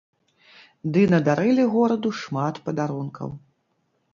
Ды 0.95 1.03
надарылі 1.13 1.63
гораду 1.75 2.09
шмат 2.23 2.55
падарункаў! 2.71 3.29